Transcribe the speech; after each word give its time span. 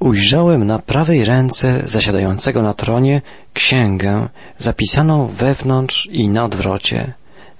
Ujrzałem 0.00 0.66
na 0.66 0.78
prawej 0.78 1.24
ręce 1.24 1.82
zasiadającego 1.84 2.62
na 2.62 2.74
tronie 2.74 3.22
księgę 3.54 4.28
zapisaną 4.58 5.26
wewnątrz 5.26 6.06
i 6.06 6.28
na 6.28 6.44
odwrocie, 6.44 7.12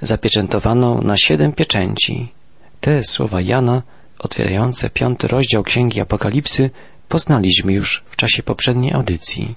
zapieczętowaną 0.03 1.01
na 1.03 1.17
siedem 1.17 1.53
pieczęci. 1.53 2.33
Te 2.81 3.05
słowa 3.05 3.41
Jana, 3.41 3.83
otwierające 4.19 4.91
piąty 4.91 5.29
rozdział 5.29 5.63
Księgi 5.63 6.01
Apokalipsy, 6.01 6.71
poznaliśmy 7.09 7.73
już 7.73 8.03
w 8.07 8.17
czasie 8.17 8.43
poprzedniej 8.43 8.93
audycji. 8.93 9.55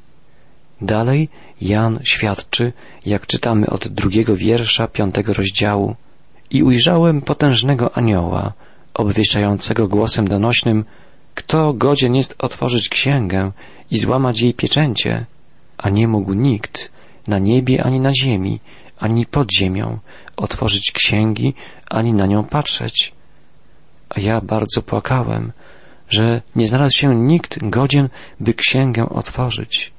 Dalej 0.81 1.29
Jan 1.61 1.99
świadczy, 2.03 2.73
jak 3.05 3.27
czytamy 3.27 3.69
od 3.69 3.87
drugiego 3.87 4.35
wiersza 4.35 4.87
piątego 4.87 5.33
rozdziału. 5.33 5.95
I 6.49 6.63
ujrzałem 6.63 7.21
potężnego 7.21 7.97
anioła, 7.97 8.53
obwieszczającego 8.93 9.87
głosem 9.87 10.27
donośnym, 10.27 10.85
kto 11.33 11.73
godzien 11.73 12.15
jest 12.15 12.35
otworzyć 12.39 12.89
księgę 12.89 13.51
i 13.91 13.97
złamać 13.97 14.41
jej 14.41 14.53
pieczęcie, 14.53 15.25
a 15.77 15.89
nie 15.89 16.07
mógł 16.07 16.33
nikt 16.33 16.91
na 17.27 17.39
niebie 17.39 17.83
ani 17.83 17.99
na 17.99 18.11
ziemi, 18.13 18.59
ani 18.99 19.25
pod 19.25 19.47
ziemią 19.53 19.99
otworzyć 20.37 20.91
księgi, 20.91 21.53
ani 21.89 22.13
na 22.13 22.25
nią 22.25 22.43
patrzeć. 22.43 23.13
A 24.09 24.19
ja 24.19 24.41
bardzo 24.41 24.81
płakałem, 24.81 25.51
że 26.09 26.41
nie 26.55 26.67
znalazł 26.67 26.97
się 26.97 27.15
nikt 27.15 27.69
godzien, 27.69 28.09
by 28.39 28.53
księgę 28.53 29.09
otworzyć. 29.09 29.91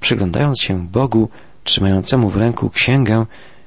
Przyglądając 0.00 0.60
się 0.60 0.86
Bogu, 0.86 1.28
trzymającemu 1.64 2.30
w 2.30 2.36
ręku 2.36 2.70
księgę, 2.70 3.26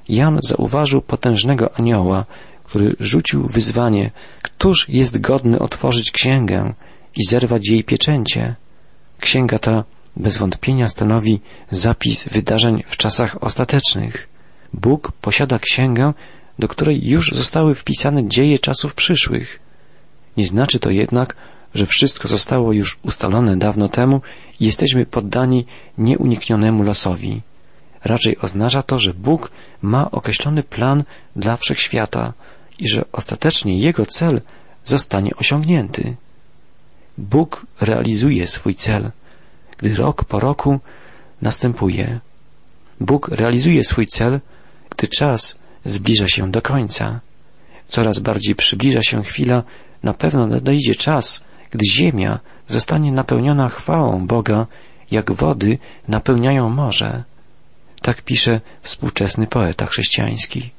Jan 0.09 0.39
zauważył 0.43 1.01
potężnego 1.01 1.77
anioła, 1.77 2.25
który 2.73 2.95
rzucił 2.99 3.47
wyzwanie, 3.47 4.11
któż 4.41 4.89
jest 4.89 5.21
godny 5.21 5.59
otworzyć 5.59 6.11
księgę 6.11 6.73
i 7.15 7.23
zerwać 7.23 7.67
jej 7.69 7.83
pieczęcie. 7.83 8.55
Księga 9.19 9.59
ta 9.59 9.83
bez 10.17 10.37
wątpienia 10.37 10.87
stanowi 10.87 11.39
zapis 11.71 12.27
wydarzeń 12.27 12.83
w 12.87 12.97
czasach 12.97 13.43
ostatecznych. 13.43 14.29
Bóg 14.73 15.11
posiada 15.21 15.59
księgę, 15.59 16.13
do 16.59 16.67
której 16.67 17.07
już 17.07 17.31
zostały 17.31 17.75
wpisane 17.75 18.27
dzieje 18.27 18.59
czasów 18.59 18.93
przyszłych. 18.93 19.59
Nie 20.37 20.47
znaczy 20.47 20.79
to 20.79 20.89
jednak, 20.89 21.35
że 21.75 21.85
wszystko 21.85 22.27
zostało 22.27 22.73
już 22.73 22.99
ustalone 23.03 23.57
dawno 23.57 23.87
temu 23.87 24.21
i 24.59 24.65
jesteśmy 24.65 25.05
poddani 25.05 25.65
nieuniknionemu 25.97 26.83
losowi. 26.83 27.41
Raczej 28.03 28.37
oznacza 28.37 28.83
to, 28.83 28.99
że 28.99 29.13
Bóg 29.13 29.51
ma 29.81 30.11
określony 30.11 30.63
plan 30.63 31.03
dla 31.35 31.57
wszechświata 31.57 32.33
i 32.79 32.89
że 32.89 33.05
ostatecznie 33.11 33.79
Jego 33.79 34.05
cel 34.05 34.41
zostanie 34.83 35.31
osiągnięty. 35.35 36.15
Bóg 37.17 37.65
realizuje 37.81 38.47
swój 38.47 38.75
cel, 38.75 39.11
gdy 39.77 39.95
rok 39.95 40.25
po 40.25 40.39
roku 40.39 40.79
następuje. 41.41 42.19
Bóg 42.99 43.27
realizuje 43.27 43.83
swój 43.83 44.07
cel, 44.07 44.39
gdy 44.89 45.07
czas 45.07 45.59
zbliża 45.85 46.27
się 46.27 46.51
do 46.51 46.61
końca. 46.61 47.19
Coraz 47.87 48.19
bardziej 48.19 48.55
przybliża 48.55 49.01
się 49.01 49.23
chwila, 49.23 49.63
na 50.03 50.13
pewno 50.13 50.47
nadejdzie 50.47 50.95
czas, 50.95 51.43
gdy 51.71 51.85
ziemia 51.85 52.39
zostanie 52.67 53.11
napełniona 53.11 53.69
chwałą 53.69 54.27
Boga, 54.27 54.67
jak 55.11 55.31
wody 55.31 55.77
napełniają 56.07 56.69
morze. 56.69 57.23
Tak 58.01 58.21
pisze 58.21 58.61
współczesny 58.81 59.47
poeta 59.47 59.85
chrześcijański. 59.85 60.71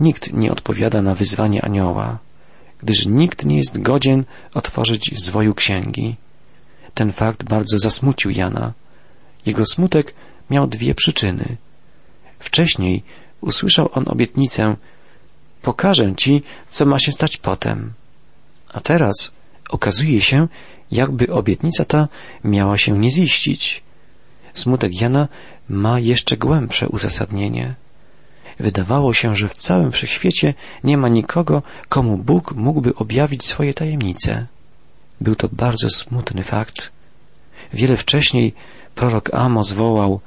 Nikt 0.00 0.32
nie 0.32 0.52
odpowiada 0.52 1.02
na 1.02 1.14
wyzwanie 1.14 1.62
anioła, 1.62 2.18
gdyż 2.78 3.06
nikt 3.06 3.44
nie 3.44 3.56
jest 3.56 3.82
godzien 3.82 4.24
otworzyć 4.54 5.10
zwoju 5.16 5.54
księgi. 5.54 6.16
Ten 6.94 7.12
fakt 7.12 7.44
bardzo 7.44 7.78
zasmucił 7.78 8.30
Jana. 8.30 8.72
Jego 9.46 9.66
smutek 9.66 10.14
miał 10.50 10.66
dwie 10.66 10.94
przyczyny. 10.94 11.56
Wcześniej 12.38 13.02
usłyszał 13.40 13.90
on 13.92 14.04
obietnicę 14.08 14.76
pokażę 15.62 16.14
ci, 16.16 16.42
co 16.68 16.86
ma 16.86 16.98
się 16.98 17.12
stać 17.12 17.36
potem. 17.36 17.92
A 18.72 18.80
teraz 18.80 19.32
okazuje 19.70 20.20
się, 20.20 20.48
jakby 20.92 21.32
obietnica 21.32 21.84
ta 21.84 22.08
miała 22.44 22.78
się 22.78 22.98
nie 22.98 23.10
ziścić. 23.10 23.82
Smutek 24.54 25.00
Jana 25.00 25.28
ma 25.68 26.00
jeszcze 26.00 26.36
głębsze 26.36 26.88
uzasadnienie. 26.88 27.74
Wydawało 28.60 29.14
się, 29.14 29.36
że 29.36 29.48
w 29.48 29.54
całym 29.54 29.92
wszechświecie 29.92 30.54
nie 30.84 30.96
ma 30.96 31.08
nikogo, 31.08 31.62
komu 31.88 32.16
Bóg 32.16 32.52
mógłby 32.52 32.94
objawić 32.94 33.46
swoje 33.46 33.74
tajemnice. 33.74 34.46
Był 35.20 35.34
to 35.34 35.48
bardzo 35.52 35.90
smutny 35.90 36.42
fakt. 36.42 36.92
Wiele 37.72 37.96
wcześniej 37.96 38.54
prorok 38.94 39.34
Amos 39.34 39.72
wołał 39.72 40.20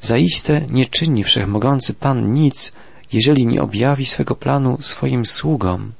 Zaiste 0.00 0.60
nie 0.70 0.86
czyni 0.86 1.24
wszechmogący 1.24 1.94
Pan 1.94 2.32
nic, 2.32 2.72
jeżeli 3.12 3.46
nie 3.46 3.62
objawi 3.62 4.06
swego 4.06 4.34
planu 4.34 4.76
swoim 4.80 5.26
sługom. 5.26 5.92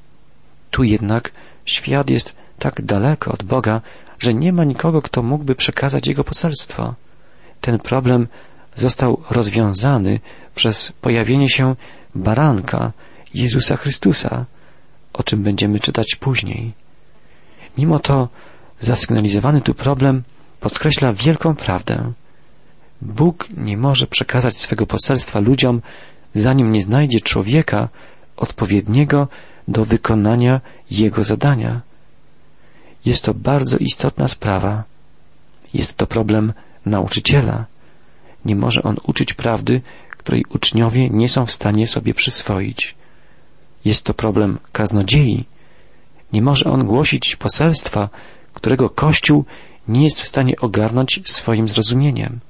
Tu 0.70 0.84
jednak 0.84 1.32
świat 1.64 2.10
jest 2.10 2.36
tak 2.58 2.82
daleko 2.82 3.32
od 3.32 3.42
Boga, 3.42 3.80
że 4.18 4.34
nie 4.34 4.52
ma 4.52 4.64
nikogo, 4.64 5.02
kto 5.02 5.22
mógłby 5.22 5.54
przekazać 5.54 6.06
Jego 6.06 6.24
poselstwo. 6.24 6.94
Ten 7.60 7.78
problem 7.78 8.26
został 8.78 9.22
rozwiązany 9.30 10.20
przez 10.54 10.92
pojawienie 10.92 11.48
się 11.48 11.76
baranka 12.14 12.92
Jezusa 13.34 13.76
Chrystusa, 13.76 14.44
o 15.12 15.22
czym 15.22 15.42
będziemy 15.42 15.80
czytać 15.80 16.16
później. 16.20 16.72
Mimo 17.78 17.98
to 17.98 18.28
zasygnalizowany 18.80 19.60
tu 19.60 19.74
problem 19.74 20.22
podkreśla 20.60 21.12
wielką 21.12 21.54
prawdę. 21.54 22.12
Bóg 23.02 23.48
nie 23.56 23.76
może 23.76 24.06
przekazać 24.06 24.56
swego 24.56 24.86
poselstwa 24.86 25.40
ludziom, 25.40 25.82
zanim 26.34 26.72
nie 26.72 26.82
znajdzie 26.82 27.20
człowieka 27.20 27.88
odpowiedniego 28.36 29.28
do 29.68 29.84
wykonania 29.84 30.60
jego 30.90 31.24
zadania. 31.24 31.80
Jest 33.04 33.24
to 33.24 33.34
bardzo 33.34 33.76
istotna 33.76 34.28
sprawa. 34.28 34.84
Jest 35.74 35.96
to 35.96 36.06
problem 36.06 36.52
nauczyciela. 36.86 37.66
Nie 38.44 38.56
może 38.56 38.82
on 38.82 38.96
uczyć 39.06 39.34
prawdy, 39.34 39.80
której 40.10 40.44
uczniowie 40.48 41.10
nie 41.10 41.28
są 41.28 41.46
w 41.46 41.50
stanie 41.50 41.86
sobie 41.86 42.14
przyswoić. 42.14 42.94
Jest 43.84 44.04
to 44.04 44.14
problem 44.14 44.58
kaznodziei. 44.72 45.44
Nie 46.32 46.42
może 46.42 46.64
on 46.64 46.84
głosić 46.84 47.36
poselstwa, 47.36 48.08
którego 48.52 48.90
Kościół 48.90 49.44
nie 49.88 50.04
jest 50.04 50.20
w 50.20 50.28
stanie 50.28 50.56
ogarnąć 50.60 51.20
swoim 51.24 51.68
zrozumieniem. 51.68 52.40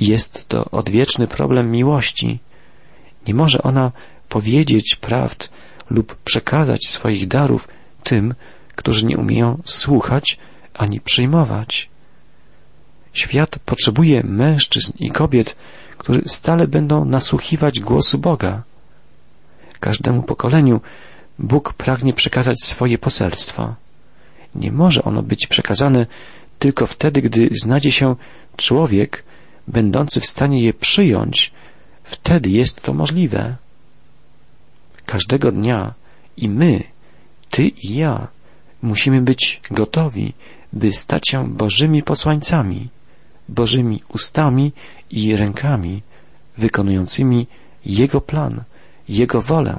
Jest 0.00 0.48
to 0.48 0.64
odwieczny 0.64 1.26
problem 1.28 1.70
miłości. 1.70 2.38
Nie 3.26 3.34
może 3.34 3.62
ona 3.62 3.92
powiedzieć 4.28 4.96
prawd 5.00 5.50
lub 5.90 6.14
przekazać 6.14 6.86
swoich 6.88 7.28
darów 7.28 7.68
tym, 8.02 8.34
którzy 8.76 9.06
nie 9.06 9.16
umieją 9.16 9.58
słuchać 9.64 10.38
ani 10.74 11.00
przyjmować. 11.00 11.91
Świat 13.12 13.58
potrzebuje 13.58 14.22
mężczyzn 14.22 14.92
i 14.98 15.10
kobiet, 15.10 15.56
którzy 15.98 16.22
stale 16.26 16.68
będą 16.68 17.04
nasłuchiwać 17.04 17.80
głosu 17.80 18.18
Boga. 18.18 18.62
Każdemu 19.80 20.22
pokoleniu 20.22 20.80
Bóg 21.38 21.72
pragnie 21.72 22.12
przekazać 22.12 22.56
swoje 22.64 22.98
poselstwo. 22.98 23.74
Nie 24.54 24.72
może 24.72 25.02
ono 25.04 25.22
być 25.22 25.46
przekazane 25.46 26.06
tylko 26.58 26.86
wtedy, 26.86 27.22
gdy 27.22 27.48
znajdzie 27.62 27.92
się 27.92 28.16
człowiek, 28.56 29.24
będący 29.68 30.20
w 30.20 30.26
stanie 30.26 30.62
je 30.62 30.74
przyjąć, 30.74 31.52
wtedy 32.04 32.50
jest 32.50 32.82
to 32.82 32.92
możliwe. 32.92 33.56
Każdego 35.06 35.52
dnia 35.52 35.94
i 36.36 36.48
my, 36.48 36.82
ty 37.50 37.62
i 37.68 37.94
ja, 37.94 38.28
musimy 38.82 39.22
być 39.22 39.60
gotowi, 39.70 40.32
by 40.72 40.92
stać 40.92 41.28
się 41.28 41.48
Bożymi 41.48 42.02
posłańcami. 42.02 42.88
Bożymi 43.48 44.02
ustami 44.08 44.72
i 45.10 45.36
rękami 45.36 46.02
wykonującymi 46.56 47.46
Jego 47.86 48.20
plan, 48.20 48.62
Jego 49.08 49.42
wolę. 49.42 49.78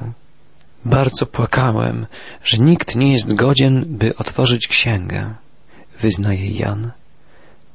Bardzo 0.85 1.25
płakałem, 1.25 2.05
że 2.43 2.57
nikt 2.57 2.95
nie 2.95 3.11
jest 3.11 3.33
godzien, 3.33 3.85
by 3.87 4.15
otworzyć 4.15 4.67
księgę, 4.67 5.33
wyznaje 5.99 6.49
Jan. 6.51 6.91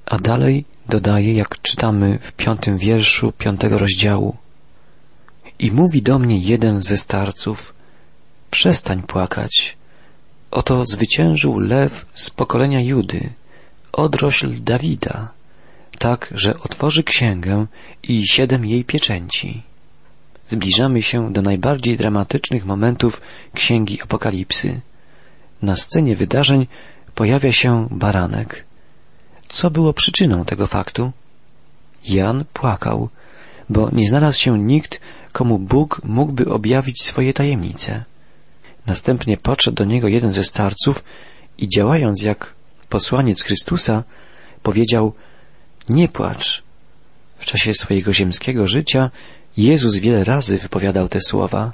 A 0.06 0.18
dalej 0.18 0.64
dodaje, 0.88 1.34
jak 1.34 1.62
czytamy 1.62 2.18
w 2.22 2.32
piątym 2.32 2.78
wierszu 2.78 3.32
piątego 3.38 3.78
rozdziału. 3.78 4.36
I 5.58 5.70
mówi 5.70 6.02
do 6.02 6.18
mnie 6.18 6.38
jeden 6.38 6.82
ze 6.82 6.96
starców, 6.96 7.74
przestań 8.50 9.02
płakać. 9.02 9.76
Oto 10.50 10.84
zwyciężył 10.86 11.58
lew 11.58 12.06
z 12.14 12.30
pokolenia 12.30 12.80
Judy, 12.80 13.32
odrośl 13.92 14.62
Dawida 14.62 15.37
tak, 15.98 16.28
że 16.34 16.60
otworzy 16.60 17.02
księgę 17.02 17.66
i 18.02 18.28
siedem 18.28 18.66
jej 18.66 18.84
pieczęci. 18.84 19.62
Zbliżamy 20.48 21.02
się 21.02 21.32
do 21.32 21.42
najbardziej 21.42 21.96
dramatycznych 21.96 22.64
momentów 22.64 23.20
księgi 23.54 24.02
Apokalipsy. 24.02 24.80
Na 25.62 25.76
scenie 25.76 26.16
wydarzeń 26.16 26.66
pojawia 27.14 27.52
się 27.52 27.88
baranek. 27.90 28.64
Co 29.48 29.70
było 29.70 29.92
przyczyną 29.92 30.44
tego 30.44 30.66
faktu? 30.66 31.12
Jan 32.08 32.44
płakał, 32.52 33.08
bo 33.68 33.90
nie 33.92 34.08
znalazł 34.08 34.38
się 34.38 34.58
nikt, 34.58 35.00
komu 35.32 35.58
Bóg 35.58 36.00
mógłby 36.04 36.50
objawić 36.50 37.02
swoje 37.02 37.32
tajemnice. 37.32 38.04
Następnie 38.86 39.36
podszedł 39.36 39.76
do 39.76 39.84
niego 39.84 40.08
jeden 40.08 40.32
ze 40.32 40.44
starców 40.44 41.04
i 41.58 41.68
działając 41.68 42.22
jak 42.22 42.54
posłaniec 42.88 43.42
Chrystusa, 43.42 44.04
powiedział 44.62 45.12
Nie 45.88 46.08
płacz. 46.08 46.62
W 47.36 47.44
czasie 47.44 47.74
swojego 47.74 48.12
ziemskiego 48.12 48.66
życia 48.66 49.10
Jezus 49.56 49.96
wiele 49.96 50.24
razy 50.24 50.58
wypowiadał 50.58 51.08
te 51.08 51.20
słowa. 51.20 51.72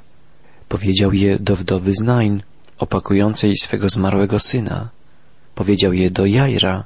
Powiedział 0.69 1.13
je 1.13 1.39
do 1.39 1.55
wdowy 1.55 1.93
z 1.93 2.01
Nain, 2.01 2.43
opakującej 2.77 3.57
swego 3.57 3.89
zmarłego 3.89 4.39
syna. 4.39 4.89
Powiedział 5.55 5.93
je 5.93 6.11
do 6.11 6.25
Jajra 6.25 6.83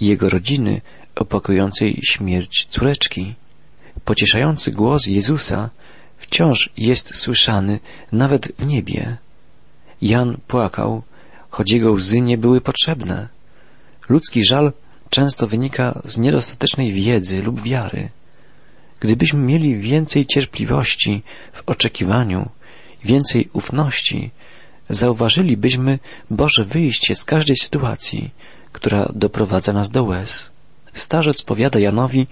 i 0.00 0.06
jego 0.06 0.28
rodziny, 0.28 0.80
opakującej 1.14 2.00
śmierć 2.02 2.66
córeczki. 2.70 3.34
Pocieszający 4.04 4.70
głos 4.70 5.06
Jezusa 5.06 5.70
wciąż 6.18 6.70
jest 6.76 7.16
słyszany 7.16 7.80
nawet 8.12 8.52
w 8.58 8.66
niebie. 8.66 9.16
Jan 10.02 10.36
płakał, 10.48 11.02
choć 11.50 11.70
jego 11.70 11.92
łzy 11.92 12.20
nie 12.20 12.38
były 12.38 12.60
potrzebne. 12.60 13.28
Ludzki 14.08 14.44
żal 14.44 14.72
często 15.10 15.46
wynika 15.46 16.02
z 16.04 16.18
niedostatecznej 16.18 16.92
wiedzy 16.92 17.42
lub 17.42 17.62
wiary. 17.62 18.08
Gdybyśmy 19.00 19.40
mieli 19.40 19.78
więcej 19.78 20.26
cierpliwości 20.26 21.22
w 21.52 21.62
oczekiwaniu, 21.66 22.48
więcej 23.04 23.48
ufności, 23.52 24.30
zauważylibyśmy 24.90 25.98
Boże 26.30 26.64
wyjście 26.64 27.14
z 27.14 27.24
każdej 27.24 27.56
sytuacji, 27.56 28.30
która 28.72 29.12
doprowadza 29.14 29.72
nas 29.72 29.90
do 29.90 30.04
łez. 30.04 30.50
Starzec 30.92 31.42
powiada 31.42 31.78
Janowi, 31.78 32.26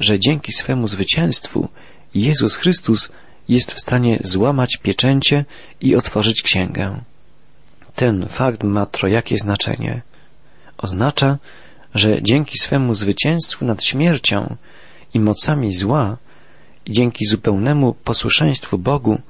że 0.00 0.18
dzięki 0.18 0.52
swemu 0.52 0.88
zwycięstwu 0.88 1.68
Jezus 2.14 2.56
Chrystus 2.56 3.12
jest 3.48 3.72
w 3.72 3.80
stanie 3.80 4.18
złamać 4.24 4.76
pieczęcie 4.82 5.44
i 5.80 5.96
otworzyć 5.96 6.42
księgę. 6.42 7.00
Ten 7.94 8.28
fakt 8.28 8.62
ma 8.64 8.86
trojakie 8.86 9.36
znaczenie. 9.36 10.02
Oznacza, 10.78 11.38
że 11.94 12.22
dzięki 12.22 12.58
swemu 12.58 12.94
zwycięstwu 12.94 13.64
nad 13.64 13.84
śmiercią 13.84 14.56
i 15.14 15.20
mocami 15.20 15.72
zła, 15.72 16.16
i 16.86 16.92
dzięki 16.92 17.26
zupełnemu 17.26 17.94
posłuszeństwu 17.94 18.78
Bogu, 18.78 19.20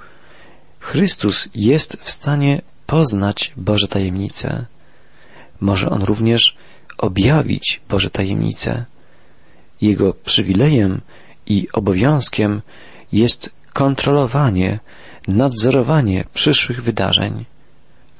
Chrystus 0.80 1.48
jest 1.54 1.96
w 2.00 2.10
stanie 2.10 2.62
poznać 2.86 3.52
Boże 3.56 3.88
tajemnice. 3.88 4.66
Może 5.60 5.90
On 5.90 6.02
również 6.02 6.56
objawić 6.98 7.80
Boże 7.88 8.10
tajemnice. 8.10 8.84
Jego 9.80 10.14
przywilejem 10.14 11.00
i 11.46 11.68
obowiązkiem 11.72 12.62
jest 13.12 13.50
kontrolowanie, 13.72 14.80
nadzorowanie 15.28 16.24
przyszłych 16.34 16.82
wydarzeń. 16.82 17.44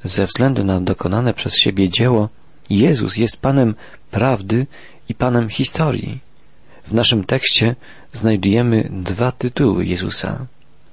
Ze 0.03 0.25
względu 0.25 0.63
na 0.63 0.81
dokonane 0.81 1.33
przez 1.33 1.53
siebie 1.55 1.89
dzieło, 1.89 2.29
Jezus 2.69 3.17
jest 3.17 3.41
Panem 3.41 3.75
prawdy 4.11 4.67
i 5.09 5.15
Panem 5.15 5.49
historii. 5.49 6.19
W 6.85 6.93
naszym 6.93 7.23
tekście 7.23 7.75
znajdujemy 8.13 8.89
dwa 8.91 9.31
tytuły 9.31 9.85
Jezusa. 9.85 10.45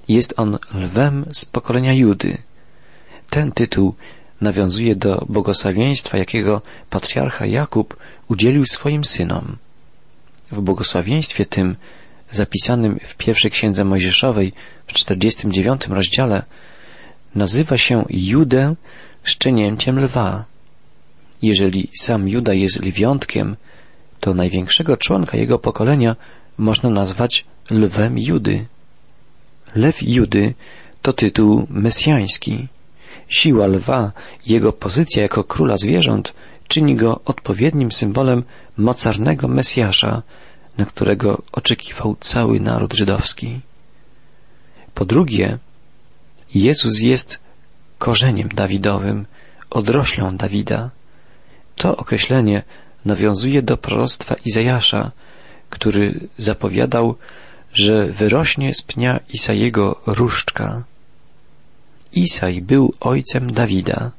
Jest 0.07 0.33
on 0.37 0.57
lwem 0.73 1.25
z 1.33 1.45
pokolenia 1.45 1.93
Judy. 1.93 2.37
Ten 3.29 3.51
tytuł 3.51 3.95
nawiązuje 4.41 4.95
do 4.95 5.25
błogosławieństwa, 5.29 6.17
jakiego 6.17 6.61
patriarcha 6.89 7.45
Jakub 7.45 7.97
udzielił 8.27 8.65
swoim 8.65 9.05
synom. 9.05 9.57
W 10.51 10.61
błogosławieństwie 10.61 11.45
tym, 11.45 11.75
zapisanym 12.31 12.99
w 13.03 13.15
pierwszej 13.15 13.51
księdze 13.51 13.85
Mojżeszowej 13.85 14.53
w 14.87 14.93
49 14.93 15.87
rozdziale, 15.87 16.43
nazywa 17.35 17.77
się 17.77 18.05
Judę 18.09 18.75
szczenięciem 19.23 19.99
lwa. 19.99 20.45
Jeżeli 21.41 21.89
sam 21.99 22.29
Juda 22.29 22.53
jest 22.53 22.79
lwiątkiem, 22.83 23.55
to 24.19 24.33
największego 24.33 24.97
członka 24.97 25.37
jego 25.37 25.59
pokolenia 25.59 26.15
można 26.57 26.89
nazwać 26.89 27.45
lwem 27.71 28.17
Judy. 28.17 28.65
Lew 29.75 29.97
Judy 30.01 30.53
to 31.01 31.13
tytuł 31.13 31.67
mesjański. 31.69 32.67
Siła 33.27 33.67
lwa, 33.67 34.11
jego 34.45 34.73
pozycja 34.73 35.21
jako 35.21 35.43
króla 35.43 35.77
zwierząt 35.77 36.33
czyni 36.67 36.95
go 36.95 37.19
odpowiednim 37.25 37.91
symbolem 37.91 38.43
mocarnego 38.77 39.47
Mesjasza, 39.47 40.21
na 40.77 40.85
którego 40.85 41.41
oczekiwał 41.51 42.15
cały 42.19 42.59
naród 42.59 42.93
żydowski. 42.93 43.59
Po 44.93 45.05
drugie, 45.05 45.57
Jezus 46.55 46.99
jest 46.99 47.39
korzeniem 47.97 48.49
Dawidowym, 48.49 49.25
odroślą 49.69 50.37
Dawida. 50.37 50.89
To 51.77 51.97
określenie 51.97 52.63
nawiązuje 53.05 53.61
do 53.61 53.77
proroctwa 53.77 54.35
Izajasza, 54.45 55.11
który 55.69 56.27
zapowiadał, 56.37 57.15
że 57.73 58.05
wyrośnie 58.05 58.73
z 58.73 58.81
pnia 58.81 59.19
Isajego 59.33 60.01
różdżka. 60.05 60.83
Isaj 62.13 62.61
był 62.61 62.93
ojcem 62.99 63.51
Dawida, 63.51 64.11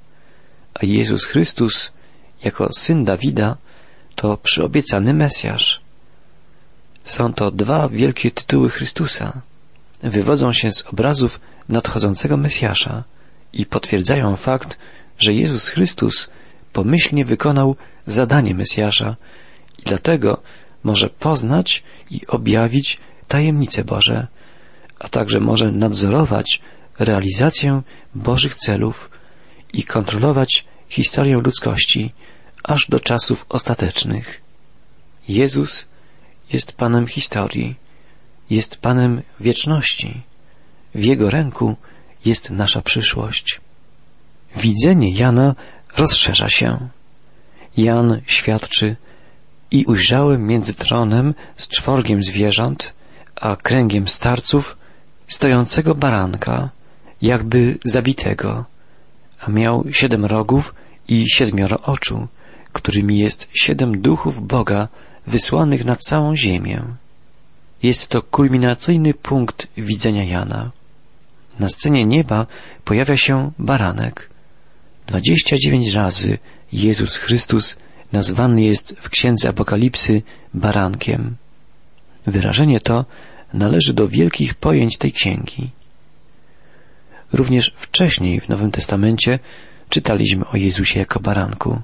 a 0.75 0.87
Jezus 0.87 1.25
Chrystus 1.25 1.93
jako 2.45 2.69
syn 2.73 3.05
Dawida 3.05 3.57
to 4.15 4.37
przyobiecany 4.37 5.15
Mesjasz. 5.15 5.81
Są 7.05 7.33
to 7.33 7.51
dwa 7.51 7.89
wielkie 7.89 8.31
tytuły 8.31 8.71
Chrystusa. 8.71 9.43
Wywodzą 10.03 10.53
się 10.53 10.71
z 10.71 10.87
obrazów 10.87 11.41
nadchodzącego 11.69 12.37
Mesjasza 12.37 13.05
i 13.53 13.67
potwierdzają 13.67 14.37
fakt, 14.37 14.79
że 15.19 15.35
Jezus 15.35 15.69
Chrystus 15.69 16.31
pomyślnie 16.79 17.25
wykonał 17.25 17.77
zadanie 18.07 18.55
Mesjasza 18.55 19.17
i 19.79 19.83
dlatego 19.83 20.43
może 20.85 21.09
poznać 21.11 21.83
i 22.11 22.27
objawić 22.27 23.01
tajemnice 23.29 23.85
Boże, 23.85 24.27
a 24.99 25.09
także 25.09 25.41
może 25.41 25.73
nadzorować 25.73 26.61
realizację 26.99 27.83
Bożych 28.15 28.55
celów 28.55 29.11
i 29.73 29.83
kontrolować 29.83 30.65
historię 30.89 31.37
ludzkości 31.37 32.13
aż 32.65 32.87
do 32.89 33.01
czasów 33.01 33.47
ostatecznych. 33.49 34.41
Jezus 35.29 35.89
jest 36.52 36.73
Panem 36.73 37.07
historii, 37.07 37.75
jest 38.50 38.76
Panem 38.76 39.23
wieczności. 39.41 40.23
W 40.95 41.05
Jego 41.05 41.31
ręku 41.31 41.76
jest 42.25 42.50
nasza 42.50 42.83
przyszłość. 42.83 43.61
Widzenie 44.57 45.11
Jana 45.11 45.55
rozszerza 45.99 46.49
się. 46.49 46.88
Jan 47.76 48.21
świadczy 48.26 48.97
i 49.71 49.85
ujrzałem 49.85 50.47
między 50.47 50.75
tronem 50.75 51.35
z 51.57 51.69
czworgiem 51.69 52.23
zwierząt, 52.23 52.93
a 53.37 53.57
kręgiem 53.57 54.09
starców 54.09 54.76
stojącego 55.28 55.95
baranka, 55.95 56.71
jakby 57.23 57.78
zabitego, 57.85 58.64
a 59.40 59.50
miał 59.50 59.85
siedem 59.90 60.25
rogów 60.25 60.75
i 61.09 61.25
siedmioro 61.31 61.76
oczu, 61.81 62.28
którymi 62.73 63.19
jest 63.19 63.49
siedem 63.55 64.00
duchów 64.00 64.47
Boga 64.47 64.88
wysłanych 65.26 65.85
na 65.85 65.97
całą 65.97 66.37
ziemię. 66.37 66.83
Jest 67.83 68.09
to 68.09 68.23
kulminacyjny 68.23 69.14
punkt 69.14 69.69
widzenia 69.76 70.25
Jana. 70.25 70.71
Na 71.59 71.69
scenie 71.69 72.05
nieba 72.05 72.47
pojawia 72.85 73.17
się 73.17 73.50
baranek. 73.59 74.31
Dziewięć 75.62 75.88
razy 75.88 76.38
Jezus 76.73 77.17
Chrystus 77.17 77.77
nazwany 78.12 78.62
jest 78.62 78.97
w 79.00 79.11
Księdze 79.11 79.49
Apokalipsy 79.49 80.23
barankiem. 80.55 81.37
Wyrażenie 82.27 82.81
to 82.81 83.05
należy 83.55 83.93
do 83.93 84.09
wielkich 84.09 84.55
pojęć 84.55 84.97
tej 84.97 85.12
księgi. 85.12 85.71
Również 87.33 87.75
wcześniej 87.77 88.41
w 88.41 88.49
Nowym 88.49 88.71
Testamencie 88.71 89.38
czytaliśmy 89.88 90.47
o 90.47 90.57
Jezusie 90.57 90.99
jako 90.99 91.21
baranku. 91.21 91.81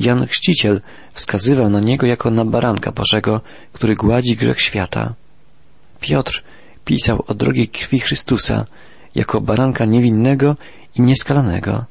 Jan 0.00 0.26
Chrzciciel 0.26 0.80
wskazywał 1.12 1.70
na 1.70 1.80
Niego 1.80 2.06
jako 2.06 2.30
na 2.30 2.44
baranka 2.44 2.92
Bożego, 2.92 3.40
który 3.72 3.96
gładzi 3.96 4.36
grzech 4.36 4.60
świata. 4.60 5.14
Piotr 6.00 6.44
pisał 6.84 7.24
o 7.26 7.34
drogiej 7.34 7.68
krwi 7.68 8.00
Chrystusa 8.00 8.66
jako 9.14 9.40
baranka 9.40 9.84
niewinnego 9.84 10.56
i 10.96 11.02
nieskalanego. 11.02 11.84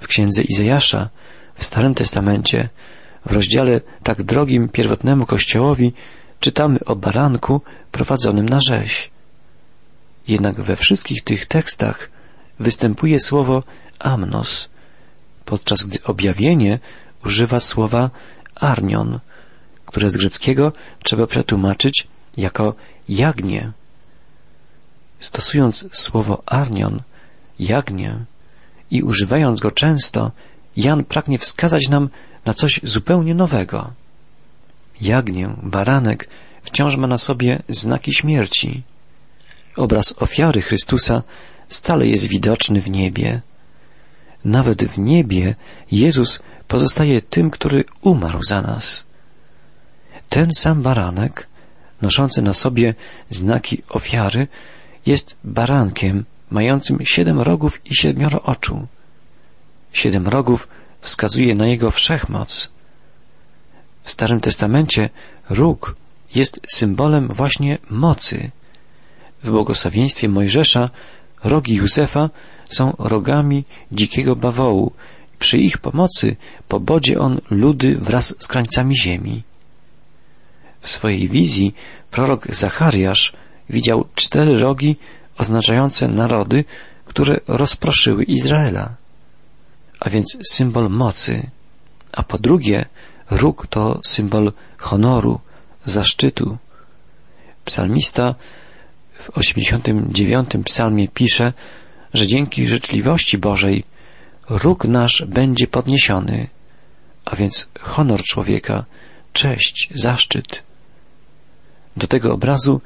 W 0.00 0.06
księdze 0.06 0.42
Izajasza 0.42 1.08
w 1.54 1.64
Starym 1.64 1.94
Testamencie, 1.94 2.68
w 3.26 3.32
rozdziale 3.32 3.80
tak 4.02 4.22
drogim 4.22 4.68
pierwotnemu 4.68 5.26
Kościołowi, 5.26 5.92
czytamy 6.40 6.78
o 6.86 6.96
baranku 6.96 7.60
prowadzonym 7.92 8.48
na 8.48 8.60
rzeź. 8.68 9.10
Jednak 10.28 10.60
we 10.60 10.76
wszystkich 10.76 11.24
tych 11.24 11.46
tekstach 11.46 12.10
występuje 12.58 13.20
słowo 13.20 13.62
amnos, 13.98 14.68
podczas 15.44 15.84
gdy 15.84 16.02
objawienie 16.04 16.78
używa 17.24 17.60
słowa 17.60 18.10
arnion, 18.54 19.20
które 19.86 20.10
z 20.10 20.16
greckiego 20.16 20.72
trzeba 21.02 21.26
przetłumaczyć 21.26 22.06
jako 22.36 22.74
jagnię. 23.08 23.72
Stosując 25.20 25.86
słowo 25.92 26.42
arnion, 26.46 27.02
jagnię, 27.58 28.24
i 28.90 29.02
używając 29.02 29.60
go 29.60 29.70
często, 29.70 30.30
Jan 30.76 31.04
pragnie 31.04 31.38
wskazać 31.38 31.88
nam 31.88 32.08
na 32.44 32.54
coś 32.54 32.80
zupełnie 32.82 33.34
nowego. 33.34 33.92
Jagnię, 35.00 35.54
baranek 35.62 36.28
wciąż 36.62 36.96
ma 36.96 37.06
na 37.06 37.18
sobie 37.18 37.62
znaki 37.68 38.14
śmierci. 38.14 38.82
Obraz 39.76 40.14
ofiary 40.18 40.62
Chrystusa 40.62 41.22
stale 41.68 42.06
jest 42.06 42.26
widoczny 42.26 42.80
w 42.80 42.90
niebie. 42.90 43.40
Nawet 44.44 44.84
w 44.84 44.98
niebie 44.98 45.54
Jezus 45.92 46.42
pozostaje 46.68 47.22
tym, 47.22 47.50
który 47.50 47.84
umarł 48.02 48.42
za 48.42 48.62
nas. 48.62 49.04
Ten 50.28 50.50
sam 50.56 50.82
baranek, 50.82 51.46
noszący 52.02 52.42
na 52.42 52.52
sobie 52.52 52.94
znaki 53.30 53.82
ofiary, 53.88 54.48
jest 55.06 55.36
barankiem 55.44 56.24
mającym 56.50 56.98
siedem 57.04 57.40
rogów 57.40 57.80
i 57.86 57.94
siedmioro 57.94 58.42
oczu. 58.42 58.86
Siedem 59.92 60.28
rogów 60.28 60.68
wskazuje 61.00 61.54
na 61.54 61.66
jego 61.66 61.90
wszechmoc. 61.90 62.70
W 64.02 64.10
Starym 64.10 64.40
Testamencie 64.40 65.10
róg 65.50 65.96
jest 66.34 66.60
symbolem 66.74 67.28
właśnie 67.28 67.78
mocy. 67.90 68.50
W 69.42 69.50
błogosławieństwie 69.50 70.28
Mojżesza 70.28 70.90
rogi 71.44 71.74
Józefa 71.74 72.30
są 72.68 72.96
rogami 72.98 73.64
dzikiego 73.92 74.36
bawołu. 74.36 74.92
Przy 75.38 75.58
ich 75.58 75.78
pomocy 75.78 76.36
pobodzie 76.68 77.18
on 77.18 77.40
ludy 77.50 77.96
wraz 77.96 78.34
z 78.38 78.46
krańcami 78.46 78.96
ziemi. 78.96 79.42
W 80.80 80.88
swojej 80.88 81.28
wizji 81.28 81.74
prorok 82.10 82.46
Zachariasz 82.54 83.32
widział 83.70 84.08
cztery 84.14 84.60
rogi 84.60 84.96
oznaczające 85.40 86.08
narody, 86.08 86.64
które 87.04 87.40
rozproszyły 87.48 88.24
Izraela. 88.24 88.94
A 90.00 90.10
więc 90.10 90.38
symbol 90.50 90.90
mocy. 90.90 91.50
A 92.12 92.22
po 92.22 92.38
drugie, 92.38 92.86
róg 93.30 93.66
to 93.66 94.00
symbol 94.04 94.52
honoru, 94.76 95.40
zaszczytu. 95.84 96.58
Psalmista 97.64 98.34
w 99.20 99.38
89 99.38 100.50
psalmie 100.64 101.08
pisze, 101.08 101.52
że 102.14 102.26
dzięki 102.26 102.66
życzliwości 102.66 103.38
Bożej 103.38 103.84
róg 104.48 104.84
nasz 104.84 105.24
będzie 105.28 105.66
podniesiony, 105.66 106.48
a 107.24 107.36
więc 107.36 107.68
honor 107.80 108.22
człowieka, 108.22 108.84
cześć, 109.32 109.88
zaszczyt. 109.94 110.62
Do 111.96 112.06
tego 112.06 112.34
obrazu 112.34 112.80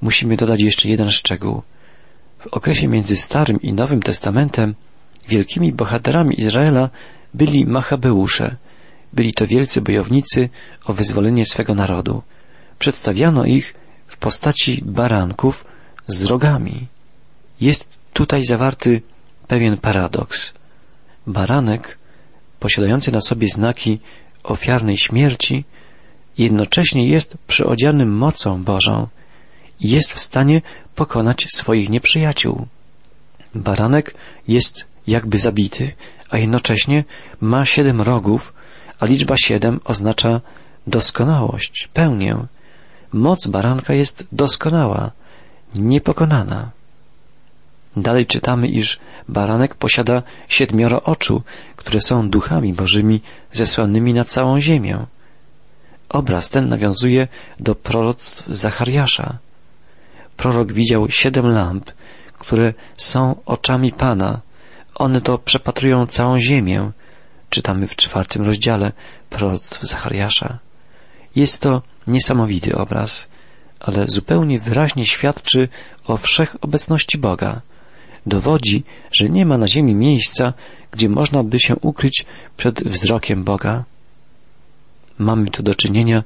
musimy 0.00 0.36
dodać 0.36 0.60
jeszcze 0.60 0.88
jeden 0.88 1.10
szczegół. 1.10 1.62
W 2.40 2.46
okresie 2.46 2.88
między 2.88 3.16
Starym 3.16 3.62
i 3.62 3.72
Nowym 3.72 4.02
Testamentem 4.02 4.74
wielkimi 5.28 5.72
bohaterami 5.72 6.40
Izraela 6.40 6.90
byli 7.34 7.66
Machabeusze. 7.66 8.56
Byli 9.12 9.32
to 9.32 9.46
wielcy 9.46 9.80
bojownicy 9.80 10.48
o 10.84 10.92
wyzwolenie 10.92 11.46
swego 11.46 11.74
narodu. 11.74 12.22
Przedstawiano 12.78 13.44
ich 13.44 13.74
w 14.06 14.16
postaci 14.16 14.82
baranków 14.86 15.64
z 16.08 16.24
rogami. 16.24 16.86
Jest 17.60 17.88
tutaj 18.12 18.44
zawarty 18.44 19.02
pewien 19.48 19.76
paradoks. 19.76 20.52
Baranek, 21.26 21.98
posiadający 22.60 23.12
na 23.12 23.20
sobie 23.20 23.48
znaki 23.48 24.00
ofiarnej 24.42 24.96
śmierci, 24.96 25.64
jednocześnie 26.38 27.08
jest 27.08 27.36
przyodzianym 27.46 28.16
mocą 28.16 28.64
Bożą 28.64 29.06
jest 29.80 30.12
w 30.12 30.20
stanie 30.20 30.62
pokonać 30.94 31.46
swoich 31.54 31.90
nieprzyjaciół. 31.90 32.66
Baranek 33.54 34.14
jest 34.48 34.84
jakby 35.06 35.38
zabity, 35.38 35.92
a 36.30 36.38
jednocześnie 36.38 37.04
ma 37.40 37.64
siedem 37.64 38.00
rogów, 38.00 38.54
a 39.00 39.06
liczba 39.06 39.36
siedem 39.36 39.80
oznacza 39.84 40.40
doskonałość, 40.86 41.88
pełnię. 41.92 42.36
Moc 43.12 43.46
baranka 43.46 43.94
jest 43.94 44.26
doskonała, 44.32 45.10
niepokonana. 45.74 46.70
Dalej 47.96 48.26
czytamy, 48.26 48.68
iż 48.68 48.98
baranek 49.28 49.74
posiada 49.74 50.22
siedmioro 50.48 51.02
oczu, 51.02 51.42
które 51.76 52.00
są 52.00 52.30
duchami 52.30 52.72
bożymi 52.72 53.20
zesłanymi 53.52 54.14
na 54.14 54.24
całą 54.24 54.60
ziemię. 54.60 55.06
Obraz 56.08 56.50
ten 56.50 56.68
nawiązuje 56.68 57.28
do 57.60 57.74
proroctw 57.74 58.46
Zachariasza. 58.46 59.38
Prorok 60.40 60.72
widział 60.72 61.10
siedem 61.10 61.46
lamp, 61.46 61.92
które 62.38 62.74
są 62.96 63.36
oczami 63.46 63.92
Pana. 63.92 64.40
One 64.94 65.20
to 65.20 65.38
przepatrują 65.38 66.06
całą 66.06 66.38
ziemię. 66.38 66.90
Czytamy 67.50 67.86
w 67.86 67.96
czwartym 67.96 68.42
rozdziale 68.42 68.92
proroctw 69.30 69.82
Zachariasza. 69.82 70.58
Jest 71.36 71.60
to 71.60 71.82
niesamowity 72.06 72.76
obraz, 72.76 73.28
ale 73.80 74.08
zupełnie 74.08 74.60
wyraźnie 74.60 75.06
świadczy 75.06 75.68
o 76.06 76.16
wszechobecności 76.16 77.18
Boga. 77.18 77.60
Dowodzi, 78.26 78.84
że 79.12 79.28
nie 79.28 79.46
ma 79.46 79.58
na 79.58 79.68
ziemi 79.68 79.94
miejsca, 79.94 80.52
gdzie 80.90 81.08
można 81.08 81.44
by 81.44 81.60
się 81.60 81.76
ukryć 81.76 82.26
przed 82.56 82.82
wzrokiem 82.82 83.44
Boga. 83.44 83.84
Mamy 85.18 85.50
tu 85.50 85.62
do 85.62 85.74
czynienia 85.74 86.24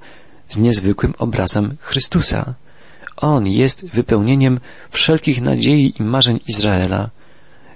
z 0.48 0.56
niezwykłym 0.56 1.14
obrazem 1.18 1.76
Chrystusa. 1.80 2.54
On 3.16 3.46
jest 3.46 3.86
wypełnieniem 3.86 4.60
wszelkich 4.90 5.40
nadziei 5.40 5.94
i 6.00 6.02
marzeń 6.02 6.40
Izraela, 6.48 7.10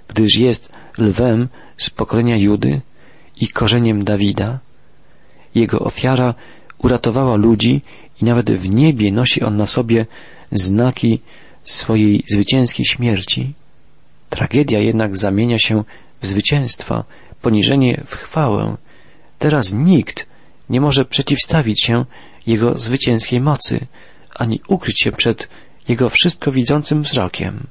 gdyż 0.07 0.35
jest 0.35 0.71
lwem 0.97 1.47
z 1.77 1.89
pokolenia 1.89 2.37
Judy 2.37 2.81
i 3.41 3.47
korzeniem 3.47 4.03
Dawida. 4.03 4.59
Jego 5.55 5.79
ofiara 5.79 6.33
uratowała 6.77 7.35
ludzi 7.35 7.81
i 8.21 8.25
nawet 8.25 8.51
w 8.51 8.69
niebie 8.69 9.11
nosi 9.11 9.43
on 9.43 9.57
na 9.57 9.65
sobie 9.65 10.05
znaki 10.51 11.19
swojej 11.63 12.23
zwycięskiej 12.27 12.85
śmierci. 12.85 13.53
Tragedia 14.29 14.79
jednak 14.79 15.17
zamienia 15.17 15.59
się 15.59 15.83
w 16.21 16.25
zwycięstwo, 16.25 17.03
poniżenie 17.41 18.03
w 18.05 18.15
chwałę. 18.15 18.75
Teraz 19.39 19.73
nikt 19.73 20.27
nie 20.69 20.81
może 20.81 21.05
przeciwstawić 21.05 21.83
się 21.83 22.05
jego 22.47 22.79
zwycięskiej 22.79 23.41
mocy, 23.41 23.79
ani 24.39 24.61
ukryć 24.67 25.01
się 25.01 25.11
przed 25.11 25.49
jego 25.87 26.09
wszystko 26.09 26.51
widzącym 26.51 27.01
wzrokiem. 27.01 27.67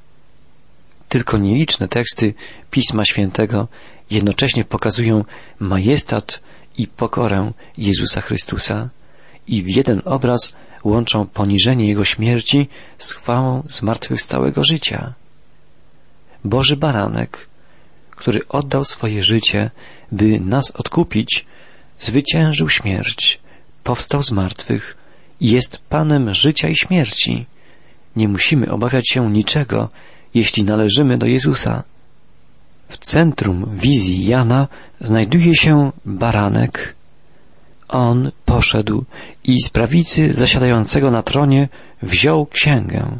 Tylko 1.09 1.37
nieliczne 1.37 1.87
teksty 1.87 2.33
Pisma 2.71 3.05
Świętego 3.05 3.67
jednocześnie 4.11 4.65
pokazują 4.65 5.25
majestat 5.59 6.41
i 6.77 6.87
pokorę 6.87 7.51
Jezusa 7.77 8.21
Chrystusa 8.21 8.89
i 9.47 9.63
w 9.63 9.69
jeden 9.75 10.01
obraz 10.05 10.55
łączą 10.83 11.27
poniżenie 11.27 11.87
Jego 11.87 12.05
śmierci 12.05 12.67
z 12.97 13.11
chwałą 13.11 13.63
zmartwychwstałego 13.67 14.63
życia. 14.63 15.13
Boży 16.43 16.77
Baranek, 16.77 17.47
który 18.11 18.47
oddał 18.49 18.85
swoje 18.85 19.23
życie, 19.23 19.71
by 20.11 20.39
nas 20.39 20.71
odkupić, 20.71 21.45
zwyciężył 21.99 22.69
śmierć, 22.69 23.39
powstał 23.83 24.23
z 24.23 24.31
martwych 24.31 24.97
jest 25.41 25.81
Panem 25.89 26.33
życia 26.33 26.67
i 26.69 26.75
śmierci. 26.75 27.45
Nie 28.15 28.27
musimy 28.27 28.71
obawiać 28.71 29.09
się 29.09 29.31
niczego, 29.31 29.89
jeśli 30.33 30.63
należymy 30.63 31.17
do 31.17 31.25
Jezusa. 31.25 31.83
W 32.87 32.97
centrum 32.97 33.69
wizji 33.73 34.25
Jana 34.25 34.67
znajduje 35.01 35.55
się 35.55 35.91
baranek. 36.05 36.95
On 37.87 38.31
poszedł 38.45 39.05
i 39.43 39.61
z 39.61 39.69
prawicy 39.69 40.33
zasiadającego 40.33 41.11
na 41.11 41.23
tronie 41.23 41.67
wziął 42.01 42.45
księgę. 42.45 43.19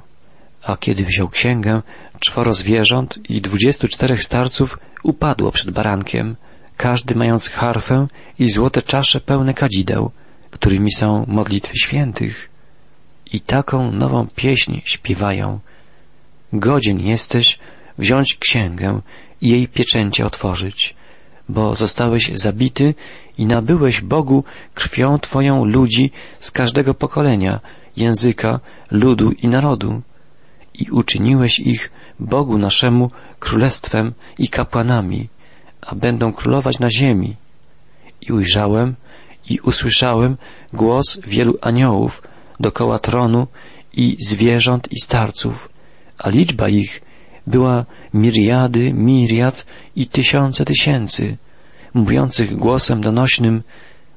A 0.64 0.78
kiedy 0.78 1.06
wziął 1.06 1.28
księgę, 1.28 1.82
czworo 2.20 2.54
zwierząt 2.54 3.20
i 3.30 3.42
dwudziestu 3.42 3.88
czterech 3.88 4.24
starców 4.24 4.80
upadło 5.04 5.52
przed 5.52 5.72
barankiem, 5.72 6.36
każdy 6.78 7.16
mając 7.16 7.50
harfę 7.50 8.08
i 8.40 8.52
złote 8.52 8.82
czasze 8.82 9.22
pełne 9.22 9.54
kadzideł, 9.54 10.12
którymi 10.51 10.91
są 10.91 11.25
modlitwy 11.27 11.77
świętych. 11.77 12.50
I 13.34 13.41
taką 13.41 13.91
nową 13.91 14.27
pieśń 14.36 14.79
śpiewają. 14.84 15.60
Godzien 16.53 17.00
jesteś 17.00 17.60
wziąć 17.98 18.36
księgę 18.36 19.01
i 19.41 19.50
jej 19.50 19.68
pieczęcie 19.68 20.25
otworzyć, 20.25 20.96
bo 21.50 21.75
zostałeś 21.75 22.32
zabity 22.34 22.94
i 23.38 23.46
nabyłeś 23.46 24.01
Bogu 24.01 24.44
krwią 24.74 25.20
Twoją 25.20 25.65
ludzi 25.65 26.12
z 26.39 26.51
każdego 26.51 26.94
pokolenia, 26.94 27.60
języka, 27.98 28.60
ludu 28.91 29.32
i 29.32 29.48
narodu 29.48 30.01
i 30.74 30.91
uczyniłeś 30.91 31.60
ich 31.60 31.91
Bogu 32.20 32.58
naszemu 32.58 33.12
królestwem 33.39 34.13
i 34.38 34.48
kapłanami, 34.48 35.29
a 35.82 35.96
będą 35.96 36.34
królować 36.34 36.79
na 36.79 36.89
ziemi. 36.91 37.36
i 38.22 38.34
ujrzałem 38.34 38.96
i 39.50 39.60
usłyszałem 39.60 40.38
głos 40.74 41.20
wielu 41.27 41.58
aniołów 41.62 42.22
dokoła 42.60 43.00
tronu 43.00 43.48
i 43.94 44.18
zwierząt 44.20 44.91
i 44.91 45.00
starców, 45.01 45.70
a 46.18 46.29
liczba 46.29 46.70
ich 46.70 47.01
była 47.48 47.86
miriady, 48.13 48.94
miriad 48.94 49.65
i 49.96 50.08
tysiące 50.08 50.65
tysięcy, 50.65 51.38
mówiących 51.94 52.58
głosem 52.58 53.01
donośnym 53.01 53.63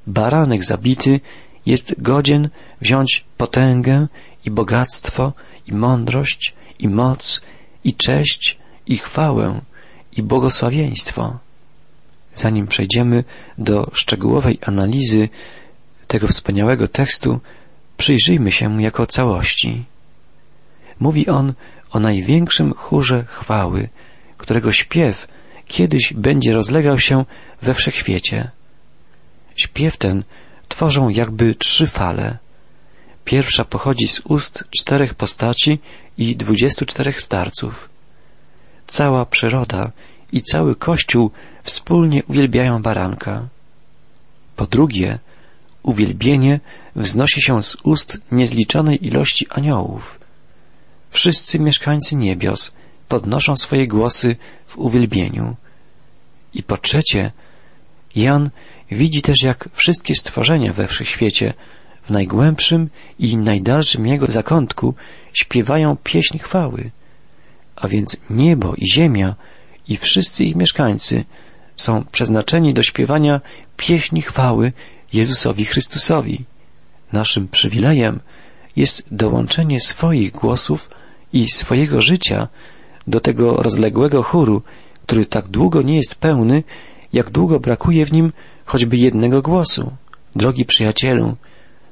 Baranek 0.07 0.65
zabity 0.65 1.21
jest 1.67 1.95
godzien 1.99 2.49
wziąć 2.81 3.25
potęgę 3.37 4.07
i 4.45 4.51
bogactwo 4.51 5.33
i 5.67 5.73
mądrość 5.73 6.55
i 6.79 6.89
moc 6.89 7.41
i 7.85 7.95
cześć 7.95 8.59
i 8.87 8.99
chwałę 8.99 9.61
i 10.17 10.23
błogosławieństwo. 10.23 11.39
Zanim 12.35 12.67
przejdziemy 12.67 13.25
do 13.59 13.91
szczegółowej 13.95 14.59
analizy 14.67 15.29
tego 16.07 16.27
wspaniałego 16.27 16.89
tekstu, 16.89 17.41
przyjrzyjmy 17.97 18.53
się 18.53 18.83
jako 18.83 19.07
całości. 19.07 19.85
Mówi 21.01 21.29
on 21.29 21.53
o 21.91 22.01
największym 22.01 22.75
chórze 22.75 23.25
chwały, 23.29 23.89
którego 24.37 24.73
śpiew 24.73 25.29
kiedyś 25.67 26.12
będzie 26.17 26.53
rozlegał 26.53 26.99
się 26.99 27.25
we 27.62 27.75
wszechświecie. 27.75 28.51
Śpiew 29.57 29.97
ten 29.97 30.25
tworzą 30.69 31.09
jakby 31.09 31.55
trzy 31.55 31.87
fale. 31.87 32.39
Pierwsza 33.25 33.65
pochodzi 33.65 34.09
z 34.09 34.21
ust 34.25 34.65
czterech 34.71 35.15
postaci 35.15 35.79
i 36.19 36.37
dwudziestu 36.37 36.87
czterech 36.87 37.21
starców. 37.21 37.89
Cała 38.87 39.27
przyroda 39.27 39.93
i 40.33 40.43
cały 40.43 40.77
Kościół 40.77 41.31
wspólnie 41.62 42.23
uwielbiają 42.25 42.83
baranka. 42.83 43.49
Po 44.57 44.66
drugie, 44.66 45.19
uwielbienie 45.83 46.61
wznosi 46.97 47.42
się 47.42 47.62
z 47.62 47.76
ust 47.83 48.21
niezliczonej 48.33 49.07
ilości 49.07 49.47
aniołów. 49.50 50.21
Wszyscy 51.11 51.59
mieszkańcy 51.59 52.16
niebios 52.16 52.73
podnoszą 53.09 53.57
swoje 53.57 53.88
głosy 53.88 54.37
w 54.66 54.78
uwielbieniu. 54.78 55.57
I 56.54 56.62
po 56.62 56.76
trzecie, 56.76 57.33
Jan 58.16 58.50
widzi 58.90 59.23
też, 59.23 59.42
jak 59.42 59.69
wszystkie 59.73 60.14
stworzenia 60.14 60.73
we 60.73 60.87
wszechświecie 60.87 61.54
w 62.02 62.11
najgłębszym 62.11 62.90
i 63.19 63.37
najdalszym 63.37 64.07
jego 64.07 64.26
zakątku 64.26 64.95
śpiewają 65.33 65.97
pieśń 65.97 66.38
chwały. 66.38 66.90
A 67.76 67.88
więc 67.88 68.16
niebo 68.31 68.75
i 68.75 68.92
ziemia 68.92 69.35
i 69.88 69.97
wszyscy 69.97 70.45
ich 70.45 70.57
mieszkańcy 70.57 71.25
są 71.76 72.05
przeznaczeni 72.12 72.75
do 72.75 72.83
śpiewania 72.83 73.41
pieśni 73.76 74.23
chwały 74.23 74.73
Jezusowi 75.12 75.64
Chrystusowi. 75.64 76.45
Naszym 77.12 77.49
przywilejem 77.49 78.21
jest 78.76 79.02
dołączenie 79.11 79.81
swoich 79.81 80.33
głosów 80.33 80.91
i 81.33 81.50
swojego 81.50 82.00
życia 82.00 82.49
do 83.07 83.21
tego 83.21 83.57
rozległego 83.57 84.23
chóru, 84.23 84.62
który 85.07 85.26
tak 85.26 85.49
długo 85.49 85.83
nie 85.83 85.97
jest 85.97 86.14
pełny, 86.14 86.62
jak 87.12 87.31
długo 87.31 87.61
brakuje 87.61 88.07
w 88.07 88.12
nim 88.12 88.33
choćby 88.64 88.97
jednego 88.97 89.43
głosu. 89.43 89.93
Drogi 90.37 90.64
przyjacielu, 90.64 91.37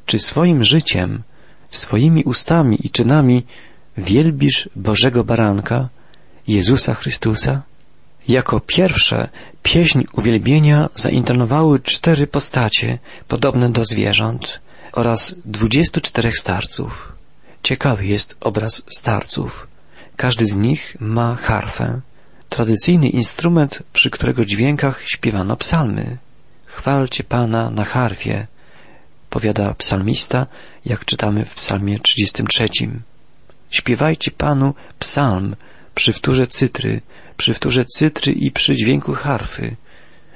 czy 0.07 0.19
swoim 0.19 0.65
życiem, 0.65 1.23
swoimi 1.71 2.25
ustami 2.25 2.87
i 2.87 2.91
czynami 2.91 3.43
wielbisz 3.97 4.69
Bożego 4.77 5.25
Baranka, 5.25 5.89
Jezusa 6.49 6.95
Chrystusa? 6.95 7.63
Jako 8.29 8.61
pierwsze 8.61 9.29
pieśń 9.63 10.05
uwielbienia 10.13 10.89
zaintonowały 10.95 11.81
cztery 11.81 12.27
postacie 12.27 12.99
podobne 13.29 13.73
do 13.73 13.85
zwierząt 13.85 14.61
oraz 14.93 15.35
dwudziestu 15.45 16.01
czterech 16.01 16.39
starców. 16.39 17.13
Ciekawy 17.63 18.07
jest 18.07 18.37
obraz 18.41 18.83
starców. 18.91 19.67
Każdy 20.17 20.47
z 20.47 20.57
nich 20.57 20.97
ma 21.01 21.35
harfę, 21.35 22.01
tradycyjny 22.49 23.09
instrument, 23.09 23.83
przy 23.93 24.11
którego 24.11 24.45
dźwiękach 24.45 25.03
śpiewano 25.05 25.57
psalmy. 25.57 26.17
Chwalcie 26.67 27.25
Pana 27.25 27.71
na 27.71 27.85
harfie, 27.85 28.47
powiada 29.31 29.75
psalmista, 29.75 30.47
jak 30.85 31.05
czytamy 31.05 31.45
w 31.45 31.55
psalmie 31.55 31.99
33. 31.99 32.69
Śpiewajcie 33.71 34.31
Panu 34.31 34.75
psalm 34.99 35.57
przy 35.95 36.13
wtórze 36.13 36.47
cytry, 36.47 37.01
przy 37.37 37.55
wtórze 37.55 37.85
cytry 37.85 38.33
i 38.33 38.51
przy 38.51 38.77
dźwięku 38.77 39.13
harfy, 39.13 39.77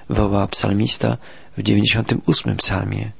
woła 0.08 0.46
psalmista 0.46 1.16
w 1.58 1.62
98 1.62 2.56
psalmie. 2.56 3.12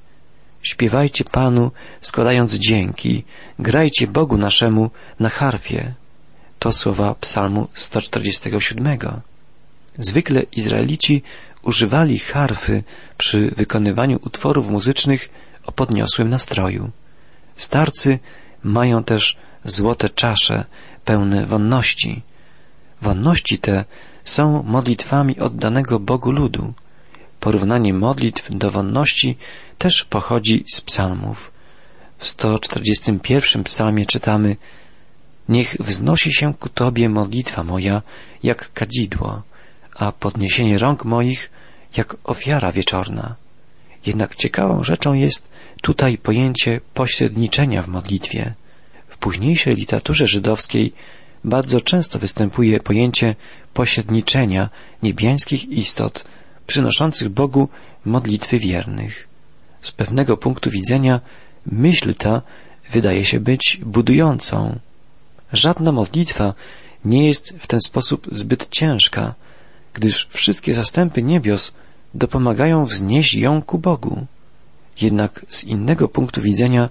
Śpiewajcie 0.62 1.24
Panu, 1.24 1.70
składając 2.00 2.54
dzięki, 2.54 3.24
grajcie 3.58 4.06
Bogu 4.06 4.36
naszemu 4.36 4.90
na 5.20 5.28
harfie. 5.28 5.94
To 6.58 6.72
słowa 6.72 7.14
psalmu 7.14 7.68
147. 7.74 8.98
Zwykle 9.98 10.42
Izraelici 10.42 11.22
używali 11.62 12.18
harfy 12.18 12.82
przy 13.18 13.50
wykonywaniu 13.56 14.18
utworów 14.22 14.70
muzycznych 14.70 15.28
o 15.66 15.72
podniosłym 15.72 16.30
nastroju. 16.30 16.90
Starcy 17.56 18.18
mają 18.62 19.04
też 19.04 19.36
złote 19.64 20.08
czasze 20.08 20.64
pełne 21.04 21.46
wonności. 21.46 22.22
Wonności 23.02 23.58
te 23.58 23.84
są 24.24 24.62
modlitwami 24.62 25.38
oddanego 25.38 26.00
Bogu 26.00 26.30
ludu. 26.32 26.72
Porównanie 27.40 27.94
modlitw 27.94 28.48
do 28.50 28.70
wonności 28.70 29.36
też 29.78 30.04
pochodzi 30.04 30.64
z 30.74 30.80
psalmów. 30.80 31.50
W 32.18 32.26
141 32.26 33.64
psalmie 33.64 34.06
czytamy 34.06 34.56
Niech 35.48 35.76
wznosi 35.80 36.32
się 36.32 36.54
ku 36.54 36.68
Tobie 36.68 37.08
modlitwa 37.08 37.64
moja 37.64 38.02
jak 38.42 38.72
kadzidło, 38.72 39.42
a 39.94 40.12
podniesienie 40.12 40.78
rąk 40.78 41.04
moich 41.04 41.50
jak 41.96 42.16
ofiara 42.24 42.72
wieczorna. 42.72 43.34
Jednak 44.06 44.34
ciekawą 44.34 44.84
rzeczą 44.84 45.14
jest 45.14 45.48
tutaj 45.82 46.18
pojęcie 46.18 46.80
pośredniczenia 46.94 47.82
w 47.82 47.88
modlitwie. 47.88 48.54
Późniejszej 49.24 49.72
literaturze 49.74 50.26
żydowskiej 50.26 50.92
bardzo 51.44 51.80
często 51.80 52.18
występuje 52.18 52.80
pojęcie 52.80 53.34
pośredniczenia 53.74 54.70
niebiańskich 55.02 55.68
istot 55.68 56.24
przynoszących 56.66 57.28
Bogu 57.28 57.68
modlitwy 58.04 58.58
wiernych. 58.58 59.28
Z 59.82 59.92
pewnego 59.92 60.36
punktu 60.36 60.70
widzenia 60.70 61.20
myśl 61.66 62.14
ta 62.14 62.42
wydaje 62.90 63.24
się 63.24 63.40
być 63.40 63.80
budującą. 63.84 64.78
Żadna 65.52 65.92
modlitwa 65.92 66.54
nie 67.04 67.26
jest 67.26 67.54
w 67.58 67.66
ten 67.66 67.80
sposób 67.80 68.28
zbyt 68.32 68.68
ciężka, 68.70 69.34
gdyż 69.94 70.28
wszystkie 70.30 70.74
zastępy 70.74 71.22
niebios 71.22 71.74
dopomagają 72.14 72.84
wznieść 72.84 73.34
ją 73.34 73.62
ku 73.62 73.78
Bogu. 73.78 74.26
Jednak 75.00 75.46
z 75.48 75.64
innego 75.64 76.08
punktu 76.08 76.42
widzenia 76.42 76.90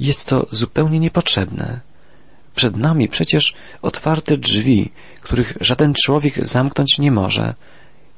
jest 0.00 0.26
to 0.26 0.46
zupełnie 0.50 1.00
niepotrzebne. 1.00 1.80
Przed 2.54 2.76
nami 2.76 3.08
przecież 3.08 3.54
otwarte 3.82 4.38
drzwi, 4.38 4.90
których 5.20 5.56
żaden 5.60 5.94
człowiek 6.04 6.46
zamknąć 6.46 6.98
nie 6.98 7.12
może. 7.12 7.54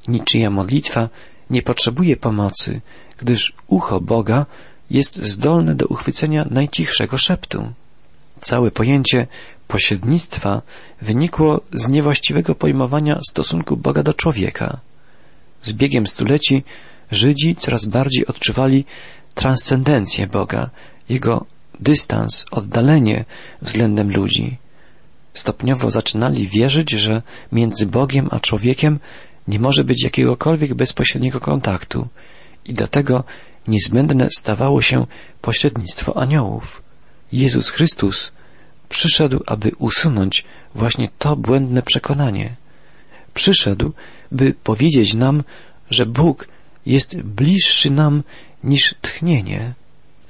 Niczyja 0.09 0.51
modlitwa 0.51 1.09
nie 1.51 1.63
potrzebuje 1.63 2.17
pomocy, 2.17 2.81
gdyż 3.19 3.53
ucho 3.67 4.01
Boga 4.01 4.47
jest 4.91 5.17
zdolne 5.17 5.75
do 5.75 5.87
uchwycenia 5.87 6.47
najcichszego 6.51 7.19
szeptu. 7.19 7.73
Całe 8.41 8.71
pojęcie 8.71 9.27
pośrednictwa 9.69 10.63
wynikło 11.03 11.61
z 11.73 11.89
niewłaściwego 11.89 12.55
pojmowania 12.55 13.19
stosunku 13.31 13.77
Boga 13.77 14.03
do 14.03 14.15
człowieka. 14.15 14.81
Z 15.63 15.73
biegiem 15.73 16.07
stuleci 16.07 16.63
Żydzi 17.11 17.57
coraz 17.57 17.85
bardziej 17.85 18.27
odczuwali 18.27 18.85
transcendencję 19.35 20.27
Boga, 20.27 20.71
Jego 21.09 21.45
dystans, 21.81 22.45
oddalenie 22.51 23.25
względem 23.63 24.13
ludzi. 24.13 24.57
Stopniowo 25.35 25.91
zaczynali 25.91 26.49
wierzyć, 26.49 26.91
że 26.91 27.23
między 27.53 27.87
Bogiem 27.87 28.29
a 28.31 28.41
człowiekiem 28.41 28.99
nie 29.49 29.59
może 29.59 29.85
być 29.85 30.05
jakiegokolwiek 30.05 30.75
bezpośredniego 30.75 31.41
kontaktu 31.41 32.09
i 32.65 32.75
dlatego 32.75 33.25
niezbędne 33.69 34.29
stawało 34.37 34.83
się 34.83 35.07
pośrednictwo 35.41 36.17
aniołów. 36.17 36.83
Jezus 37.33 37.71
Chrystus 37.71 38.33
przyszedł, 38.89 39.43
aby 39.47 39.71
usunąć 39.79 40.45
właśnie 40.75 41.09
to 41.19 41.37
błędne 41.37 41.83
przekonanie. 41.83 42.57
Przyszedł, 43.35 43.93
by 44.33 44.55
powiedzieć 44.65 45.15
nam, 45.15 45.45
że 45.91 46.07
Bóg 46.07 46.49
jest 46.87 47.17
bliższy 47.17 47.91
nam 47.91 48.23
niż 48.65 48.95
tchnienie, 49.03 49.73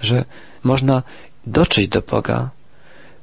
że 0.00 0.24
można 0.64 1.02
dotrzeć 1.46 1.88
do 1.88 2.02
Boga 2.02 2.50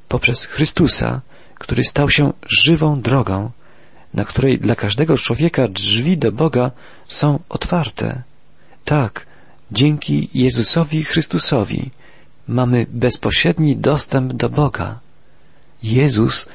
poprzez 0.08 0.46
Chrystusa, 0.46 1.22
który 1.56 1.84
stał 1.84 2.10
się 2.10 2.34
żywą 2.48 3.02
drogą, 3.02 3.52
na 4.14 4.26
której 4.26 4.60
dla 4.60 4.76
każdego 4.76 5.18
człowieka 5.18 5.68
drzwi 5.68 6.18
do 6.18 6.32
Boga 6.32 6.72
są 7.08 7.40
otwarte. 7.50 8.24
Tak, 8.86 9.26
dzięki 9.72 10.30
Jezusowi 10.34 11.04
Chrystusowi 11.04 11.92
mamy 12.48 12.86
bezpośredni 12.90 13.78
dostęp 13.78 14.34
do 14.34 14.50
Boga. 14.50 15.00
Jezus 15.84 16.46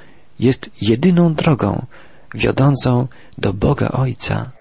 jest 0.40 0.70
jedyną 0.80 1.34
drogą 1.34 1.86
wiodącą 2.34 3.08
do 3.38 3.52
Boga 3.52 3.88
Ojca. 3.88 4.57